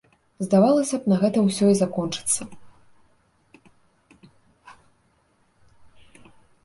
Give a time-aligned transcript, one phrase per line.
[0.45, 2.47] Здавалася б, на гэтым усё і закончыцца.